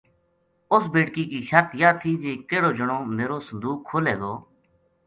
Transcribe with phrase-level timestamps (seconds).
[0.73, 4.33] اس بیٹکی کی شرط یاہ تھی جی کِہڑو جنو میرو صندوق کھولے گو